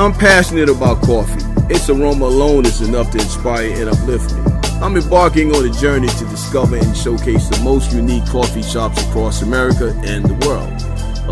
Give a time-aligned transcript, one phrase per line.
[0.00, 1.44] I'm passionate about coffee.
[1.68, 4.40] Its aroma alone is enough to inspire and uplift me.
[4.80, 9.42] I'm embarking on a journey to discover and showcase the most unique coffee shops across
[9.42, 10.72] America and the world.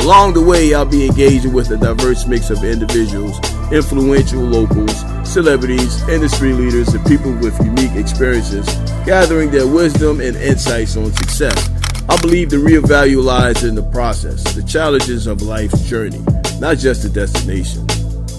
[0.03, 3.41] Along the way, I'll be engaging with a diverse mix of individuals,
[3.73, 8.67] influential locals, celebrities, industry leaders, and people with unique experiences,
[9.07, 11.71] gathering their wisdom and insights on success.
[12.07, 16.23] I believe the real value lies in the process, the challenges of life's journey,
[16.61, 17.89] not just the destination.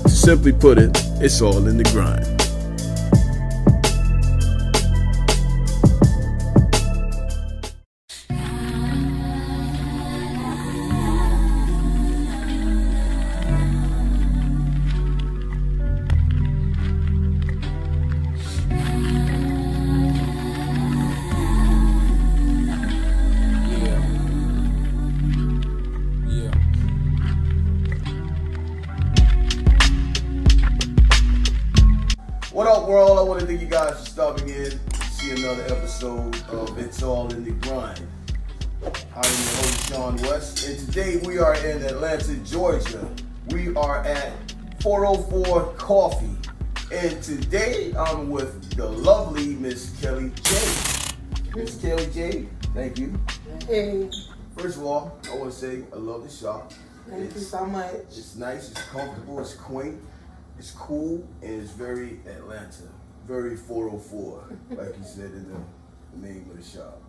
[0.04, 2.39] To simply put it, it's all in the grind.
[33.90, 38.06] Guys for stopping in to see another episode of It's All in the Grind.
[38.84, 43.10] I'm your host, Sean West, and today we are in Atlanta, Georgia.
[43.50, 44.32] We are at
[44.82, 46.36] 404 Coffee,
[46.92, 50.56] and today I'm with the lovely Miss Kelly J.
[51.56, 52.46] Miss Kelly J,
[52.76, 53.20] thank you.
[53.66, 54.10] Hey,
[54.56, 56.74] First of all, I want to say I love the shop.
[57.10, 57.94] thank you so much.
[58.10, 60.00] It's nice, it's comfortable, it's quaint,
[60.60, 62.84] it's cool, and it's very Atlanta.
[63.28, 67.00] Very 404, like you said in the name of the shop.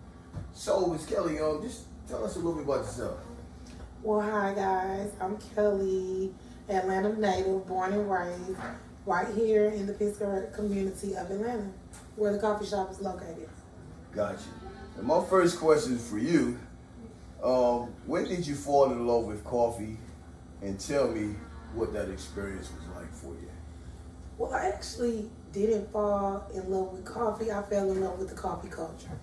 [0.53, 3.19] So, Miss Kelly, um, just tell us a little bit about yourself.
[4.03, 5.13] Well, hi guys.
[5.21, 6.33] I'm Kelly,
[6.69, 8.59] Atlanta native, born and raised,
[9.07, 11.71] right here in the Pittsburgh community of Atlanta,
[12.17, 13.49] where the coffee shop is located.
[14.15, 14.39] Gotcha.
[14.99, 16.59] And my first question for you.
[17.43, 19.97] Um, when did you fall in love with coffee?
[20.63, 21.35] And tell me
[21.75, 23.51] what that experience was like for you.
[24.37, 27.51] Well, I actually didn't fall in love with coffee.
[27.51, 29.19] I fell in love with the coffee culture.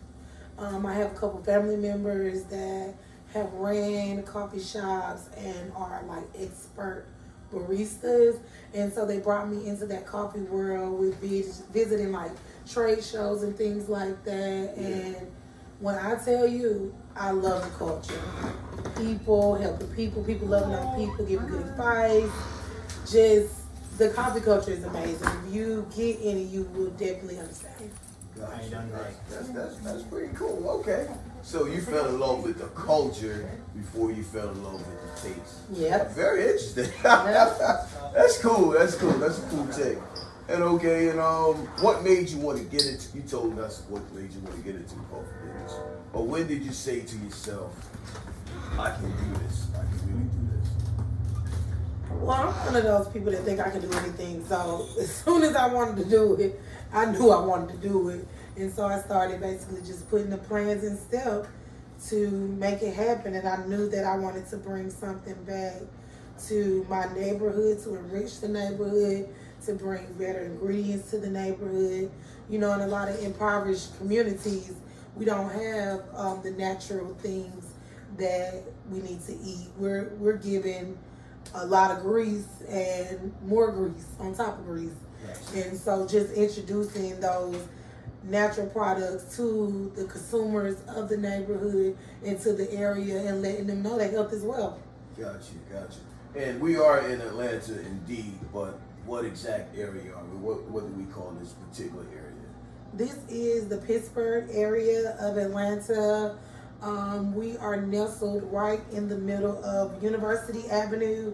[0.57, 2.93] Um, I have a couple family members that
[3.33, 7.05] have ran coffee shops and are like expert
[7.53, 8.39] baristas,
[8.73, 12.31] and so they brought me into that coffee world with vis- visiting like
[12.69, 14.73] trade shows and things like that.
[14.77, 14.87] Yeah.
[14.87, 15.31] And
[15.79, 18.19] when I tell you, I love the culture.
[18.97, 22.31] People helping people, people loving other people, giving good advice.
[23.09, 23.53] Just
[23.97, 25.27] the coffee culture is amazing.
[25.47, 27.91] If you get in it, you will definitely understand.
[28.37, 28.91] Got How you you.
[29.31, 30.69] That's, that's, that's pretty cool.
[30.79, 31.07] Okay.
[31.41, 35.29] So you fell in love with the culture before you fell in love with the
[35.29, 35.55] taste.
[35.71, 36.11] Yep.
[36.11, 36.89] Very interesting.
[37.03, 38.71] That's cool.
[38.71, 39.13] That's cool.
[39.13, 39.97] That's a cool take.
[40.49, 43.17] And okay, and um, what made you want to get into?
[43.17, 45.73] You told us what made you want to get into coffee business.
[46.13, 47.75] But when did you say to yourself,
[48.79, 49.67] "I can do this.
[49.75, 49.83] I
[52.19, 54.45] Well, I'm one of those people that think I can do anything.
[54.45, 56.59] So as soon as I wanted to do it,
[56.91, 58.27] I knew I wanted to do it.
[58.55, 61.47] And so I started basically just putting the plans in step
[62.07, 62.29] to
[62.59, 63.35] make it happen.
[63.35, 65.75] And I knew that I wanted to bring something back
[66.47, 69.29] to my neighborhood, to enrich the neighborhood,
[69.65, 72.11] to bring better ingredients to the neighborhood.
[72.49, 74.73] You know, in a lot of impoverished communities,
[75.15, 77.73] we don't have um, the natural things
[78.17, 79.67] that we need to eat.
[79.77, 80.97] We're we're given
[81.53, 84.91] a lot of grease and more grease on top of grease.
[85.55, 87.61] And so just introducing those
[88.23, 93.81] natural products to the consumers of the neighborhood and to the area and letting them
[93.81, 94.79] know that health is well.
[95.17, 95.59] Got you.
[95.71, 96.41] Got you.
[96.41, 98.37] And we are in Atlanta, indeed.
[98.53, 100.37] But what exact area are we?
[100.37, 102.33] What What do we call this particular area?
[102.93, 106.37] This is the Pittsburgh area of Atlanta.
[106.81, 111.33] Um, we are nestled right in the middle of University Avenue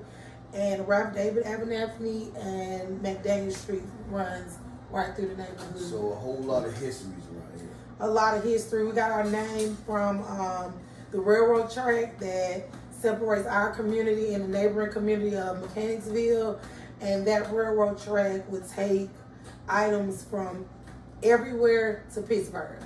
[0.54, 4.58] and Ralph David Avenue and McDaniel Street runs
[4.92, 5.80] right through the neighborhood.
[5.80, 7.70] So a whole lot of histories around here.
[8.00, 8.86] a lot of history.
[8.86, 10.74] We got our name from um,
[11.12, 16.60] the railroad track that separates our community and the neighboring community of Mechanicsville.
[17.02, 19.10] And that railroad track would take
[19.68, 20.66] items from
[21.22, 22.80] everywhere to Pittsburgh,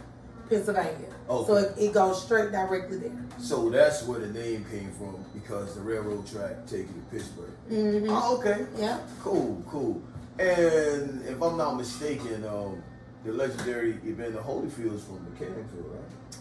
[0.50, 1.10] Pennsylvania.
[1.28, 3.12] So it, it goes straight directly there.
[3.40, 7.52] So that's where the name came from because the railroad track taking to Pittsburgh.
[7.70, 8.10] Mm-hmm.
[8.10, 8.66] Oh, okay.
[8.78, 9.00] Yeah.
[9.22, 10.02] Cool, cool.
[10.40, 12.82] And if I'm not mistaken, um,
[13.26, 16.38] the legendary Evander Holyfield is from Mechanicsville, right?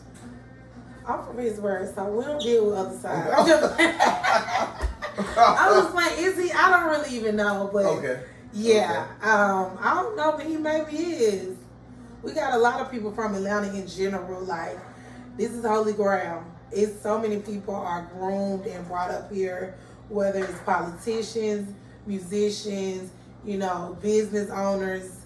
[1.08, 3.30] I'm from Pittsburgh, so we don't deal with other side.
[3.30, 3.80] I'm just,
[5.38, 6.50] I was like, is he?
[6.52, 8.20] I don't really even know, but Okay.
[8.52, 11.56] Yeah, um, I don't know, but he maybe is.
[12.26, 14.42] We got a lot of people from Atlanta in general.
[14.42, 14.76] Like,
[15.36, 16.50] this is holy ground.
[16.72, 19.76] It's so many people are groomed and brought up here,
[20.08, 21.72] whether it's politicians,
[22.04, 23.12] musicians,
[23.44, 25.20] you know, business owners,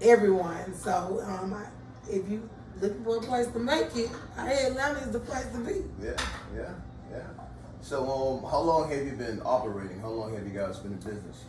[0.00, 0.76] everyone.
[0.76, 1.66] So um, I,
[2.08, 2.48] if you
[2.80, 5.82] looking for a place to make it, hey, Atlanta is the place to be.
[6.00, 6.12] Yeah,
[6.54, 6.70] yeah,
[7.10, 7.26] yeah.
[7.80, 9.98] So, um, how long have you been operating?
[9.98, 11.42] How long have you guys been in business?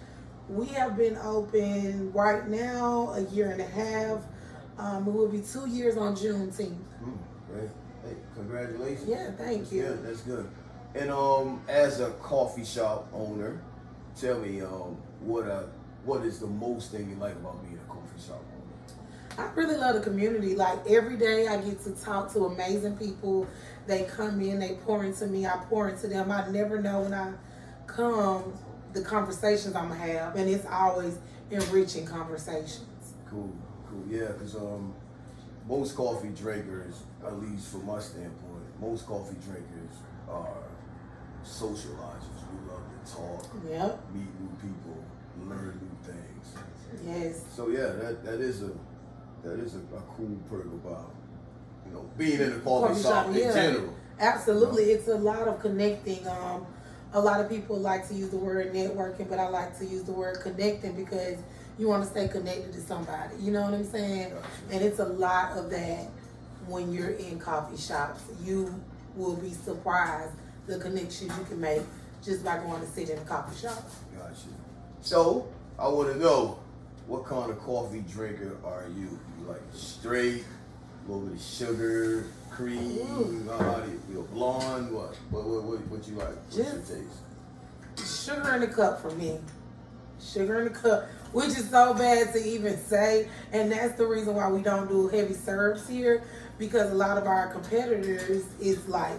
[0.48, 4.24] We have been open right now a year and a half.
[4.80, 6.74] Um, it will be two years on Juneteenth.
[7.04, 7.12] Hmm,
[7.52, 7.70] great.
[8.06, 9.08] Hey, congratulations.
[9.08, 9.82] Yeah, thank That's you.
[9.82, 10.50] Good, that's good.
[10.96, 13.62] And um, as a coffee shop owner,
[14.20, 15.64] tell me um, what uh,
[16.06, 19.46] what is the most thing you like about being a coffee shop owner?
[19.50, 20.56] I really love the community.
[20.56, 23.48] Like every day, I get to talk to amazing people.
[23.86, 26.32] They come in, they pour into me, I pour into them.
[26.32, 27.34] I never know when I
[27.86, 28.54] come
[28.94, 31.18] the conversations I'm gonna have, and it's always
[31.52, 33.14] enriching conversations.
[33.30, 33.54] Cool,
[33.90, 34.04] cool.
[34.10, 34.94] Yeah, because um,
[35.68, 36.96] most coffee drinkers,
[37.26, 39.96] at least from my standpoint, most coffee drinkers
[40.30, 40.64] are
[41.44, 42.40] socializers.
[42.52, 44.14] We love to talk, Yep.
[44.14, 45.04] meet new people,
[45.48, 46.56] learn new things.
[47.06, 47.44] Yes.
[47.56, 48.72] So yeah, that that is a
[49.44, 51.12] that is a, a cool perk about
[51.86, 53.54] you know being in a coffee, shop, in yeah.
[53.54, 53.94] general.
[54.20, 56.28] Absolutely, it's a lot of connecting.
[56.28, 56.66] Um,
[57.14, 60.04] a lot of people like to use the word networking, but I like to use
[60.04, 61.38] the word connecting because
[61.80, 63.36] you want to stay connected to somebody.
[63.40, 64.34] You know what I'm saying?
[64.70, 66.08] And it's a lot of that
[66.68, 68.22] when you're in coffee shops.
[68.44, 68.76] You
[69.16, 70.34] will be surprised
[70.68, 71.82] the connections you can make
[72.24, 73.90] just by going to sit in a coffee shop.
[74.18, 74.36] Gotcha.
[75.02, 75.48] So
[75.80, 76.60] I want to know
[77.08, 79.18] what kind of coffee drinker are you?
[79.40, 80.44] You like straight,
[81.08, 84.28] a little bit of sugar, cream, uh, you?
[84.34, 85.16] Blonde, what?
[85.32, 86.28] What what what, what you like?
[86.28, 88.26] What's your taste?
[88.26, 89.40] Sugar in a cup for me.
[90.22, 94.36] Sugar in the cup, which is so bad to even say, and that's the reason
[94.36, 96.24] why we don't do heavy serves here,
[96.58, 99.18] because a lot of our competitors is like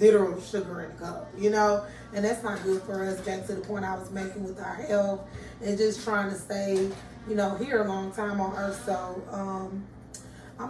[0.00, 1.84] literal sugar in the cup, you know,
[2.14, 3.20] and that's not good for us.
[3.20, 5.20] Back to the point I was making with our health
[5.62, 6.90] and just trying to stay,
[7.28, 8.82] you know, here a long time on Earth.
[8.86, 9.84] So um,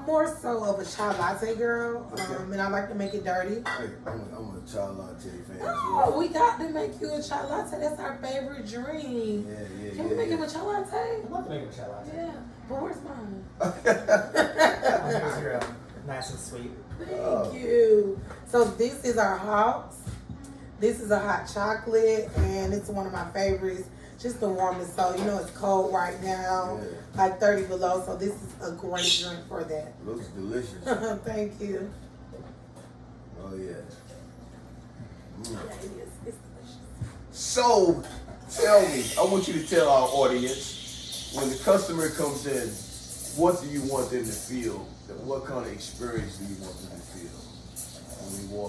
[0.05, 2.07] I'm more so of a chai latte girl,
[2.39, 3.55] um, and I like to make it dirty.
[3.57, 5.57] Hey, I'm a, I'm a chai latte fan.
[5.57, 6.19] as Oh, well.
[6.19, 7.79] we got to make you a chai latte.
[7.81, 9.47] That's our favorite drink.
[9.49, 10.05] Yeah, yeah, Can yeah.
[10.05, 10.45] we make him yeah.
[10.45, 11.23] a chai latte?
[11.25, 12.11] I'd love to make a chai latte.
[12.15, 12.33] Yeah.
[12.69, 13.45] But where's mine?
[13.85, 15.61] Here's your
[16.07, 16.71] nice and sweet.
[16.99, 17.53] Thank Oh.
[17.53, 18.21] you.
[18.47, 19.94] So this is our hops.
[20.85, 23.89] This is a hot chocolate, and it's one of my favorites.
[24.21, 24.95] Just the warmest.
[24.95, 26.89] So you know it's cold right now, Yeah.
[27.17, 28.03] like 30 below.
[28.05, 29.95] So this is a great drink for that.
[30.05, 30.85] Looks delicious.
[31.25, 31.91] Thank you.
[33.43, 33.73] Oh yeah.
[35.41, 35.53] Mm.
[35.53, 36.09] Yeah, it is.
[36.27, 36.77] It's delicious.
[37.33, 38.05] So,
[38.55, 42.69] tell me, I want you to tell our audience when the customer comes in,
[43.43, 44.87] what do you want them to feel?
[45.25, 47.04] What kind of experience do you want them to feel when they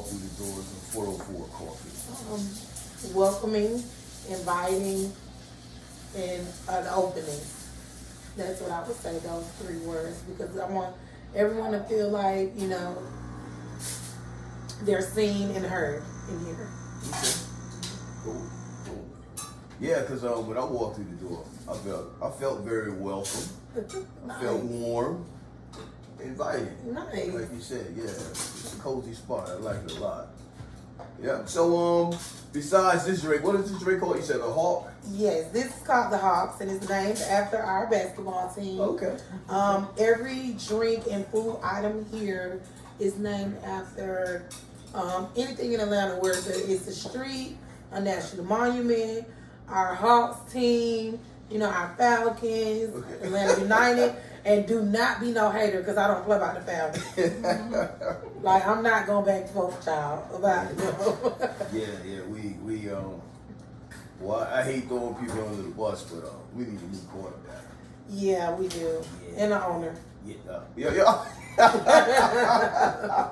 [0.06, 2.34] walk through the doors of 404 Coffee?
[2.34, 3.84] um, welcoming,
[4.30, 5.12] inviting,
[6.16, 7.40] and an opening.
[8.38, 10.96] That's what I would say, those three words, because I want
[11.36, 12.98] everyone to feel like, you know,
[14.84, 16.69] they're seen and heard in here.
[17.08, 17.31] Okay.
[18.24, 18.42] Cool.
[18.86, 19.06] Cool.
[19.80, 23.44] Yeah, because uh, when I walked through the door, I felt I felt very welcome.
[24.28, 25.25] I felt warm,
[26.23, 26.69] inviting.
[26.85, 27.33] Nice.
[27.33, 29.50] Like you said, yeah, it's a cozy spot.
[29.50, 30.27] I like it a lot.
[31.21, 31.45] Yeah.
[31.45, 31.77] So
[32.12, 32.17] um,
[32.53, 34.17] besides this drink, what is this drink called?
[34.17, 34.91] You said the hawk.
[35.12, 38.79] Yes, this is called the Hawks, and it's named after our basketball team.
[38.79, 39.15] Okay.
[39.50, 42.60] Um, every drink and food item here
[43.00, 44.45] is named after
[44.95, 47.55] um, anything in Atlanta where it's a street,
[47.91, 49.27] a national monument,
[49.69, 51.19] our Hawks team,
[51.51, 53.25] you know, our Falcons, Okay.
[53.25, 54.15] Atlanta United.
[54.46, 57.04] And do not be no hater because I don't play about the Falcons.
[58.44, 60.78] like, I'm not going back and forth y'all about it.
[61.74, 63.20] Yeah, yeah, we we um.
[64.20, 67.00] Well, I, I hate throwing people under the bus, but uh, we need a new
[67.12, 67.64] quarterback.
[68.08, 69.04] yeah, we do.
[69.34, 69.44] Yeah.
[69.44, 69.96] And an owner.
[70.24, 71.25] Yeah, uh, yeah,
[71.58, 73.30] yeah.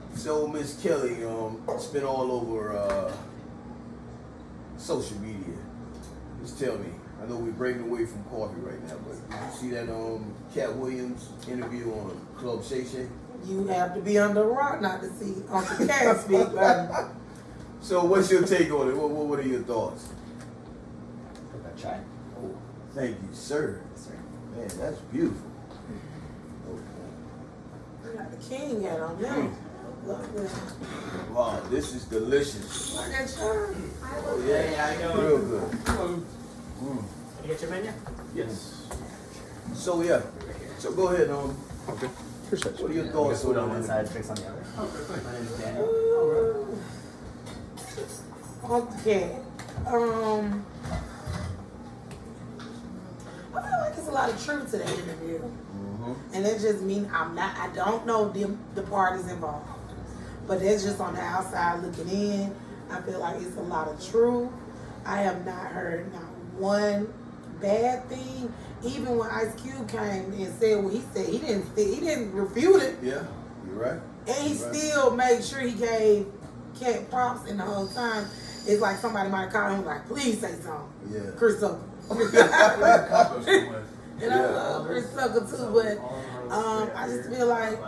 [0.14, 3.12] so, Miss Kelly, um, it's been all over uh,
[4.76, 5.56] social media.
[6.48, 6.88] Just tell me.
[7.22, 10.34] I know we're breaking away from coffee right now, but did you see that um
[10.54, 13.06] Katt Williams interview on Club Shay Shay?
[13.44, 16.46] You have to be under a rock not to see Uncle Katt speak.
[16.54, 17.10] But
[17.82, 18.96] So, what's your take on it?
[18.96, 20.08] What, what, what are your thoughts?
[21.52, 22.00] Put that chai.
[22.38, 22.56] Oh,
[22.94, 23.82] thank you, sir.
[23.92, 24.12] Yes, sir.
[24.56, 25.50] Man, that's beautiful.
[26.70, 28.10] Okay.
[28.10, 29.50] We got the king hat on now.
[31.34, 32.96] Wow, this is delicious.
[32.96, 33.36] Look at you.
[33.42, 36.26] Oh yeah, Hey, how you real good.
[36.78, 37.02] Can Mm,
[37.42, 37.92] you get your menu?
[38.34, 38.86] yes.
[39.74, 40.22] So yeah,
[40.78, 41.30] so go ahead.
[41.30, 41.56] Um,
[41.88, 42.08] Okay.
[42.46, 44.62] Appreciate what are your We got thoughts on on one side, fix on the other.
[44.76, 46.78] My name is Daniel.
[48.70, 49.36] Okay.
[49.86, 50.64] Um,
[53.54, 56.12] I feel like it's a lot of truth to that interview, Mm-hmm.
[56.34, 57.56] and that just means I'm not.
[57.56, 59.68] I don't know the the parties involved,
[60.46, 62.54] but that's just on the outside looking in.
[62.90, 64.48] I feel like it's a lot of truth.
[65.04, 66.22] I have not heard not
[66.58, 67.12] one
[67.60, 68.52] bad thing.
[68.84, 72.82] Even when Ice Cube came and said what he said, he didn't he didn't refute
[72.82, 72.96] it.
[73.02, 73.24] Yeah,
[73.66, 74.00] you're right.
[74.26, 74.74] And he Right.
[74.76, 76.26] still made sure he gave
[76.78, 78.26] Katt props in the whole time.
[78.66, 80.88] It's like somebody might call him like, please say something.
[81.10, 81.30] Yeah.
[81.36, 81.80] Chris Tucker.
[84.20, 85.98] and I love Chris Tucker too, but
[86.52, 87.78] um, I just feel like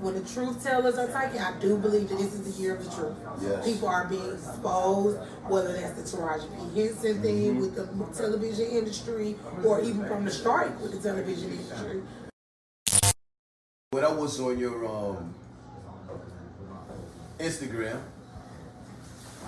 [0.00, 2.84] when the truth tellers are taken, I do believe that this is the year of
[2.84, 3.14] the truth.
[3.42, 3.64] Yes.
[3.64, 6.80] People are being exposed, whether that's the Taraji P.
[6.80, 7.60] Henson thing Mm-hmm.
[7.60, 12.02] with the television industry or even from the strike with the television industry.
[13.90, 15.34] When I was on your um,
[17.38, 18.00] Instagram,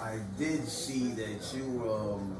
[0.02, 2.36] I did see that you um,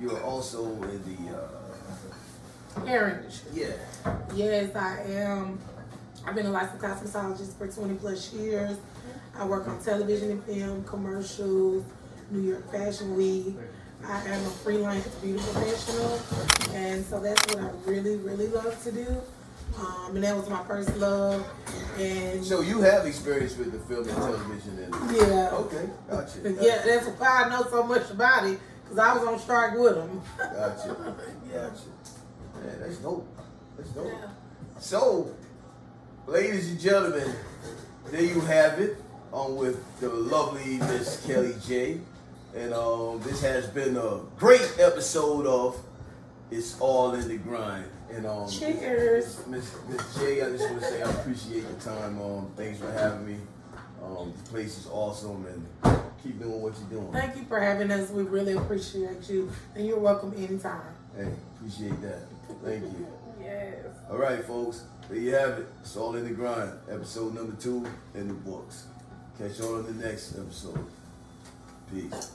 [0.00, 3.50] you're also in the uh, Hair industry.
[3.54, 3.72] yeah
[4.34, 5.58] Yes, I am.
[6.26, 8.76] I've been a licensed cosmetologist for 20 plus years.
[9.36, 11.84] I work on television and film, commercials,
[12.30, 13.56] New York Fashion Week.
[14.04, 16.20] I am a freelance beauty professional,
[16.74, 19.06] and so that's what I really, really love to do.
[19.78, 21.46] Um, and that was my first love.
[21.98, 25.16] And So you have experience with the film and television industry.
[25.28, 26.38] yeah, Okay, gotcha.
[26.60, 29.94] yeah, that's why I know so much about it because I was on strike with
[29.94, 30.20] them.
[30.36, 30.96] Gotcha.
[31.50, 31.52] Yeah.
[31.68, 32.66] Gotcha.
[32.66, 33.26] Man, that's dope.
[33.76, 34.06] That's dope.
[34.08, 34.28] Yeah.
[34.78, 35.34] So,
[36.26, 37.34] ladies and gentlemen,
[38.10, 38.96] there you have it.
[39.32, 41.98] Um, with the lovely Miss Kelly J.
[42.54, 45.80] And um, this has been a great episode of
[46.50, 47.86] It's All in the Grind.
[48.10, 49.46] And um, Cheers.
[49.46, 52.20] Miss Miss J, I just want to say I appreciate your time.
[52.20, 53.36] Um, thanks for having me.
[54.04, 57.12] Um, the place is awesome, and keep doing what you're doing.
[57.12, 58.10] Thank you for having us.
[58.10, 60.82] We really appreciate you, and you're welcome anytime.
[61.16, 62.20] Hey, appreciate that.
[62.62, 63.06] Thank you.
[63.42, 63.86] Yes.
[64.08, 64.84] All right, folks.
[65.08, 65.66] There you have it.
[65.80, 66.72] It's all in the grind.
[66.90, 68.86] Episode number two in the books.
[69.38, 70.86] Catch y'all on the next episode.
[71.92, 72.30] Peace.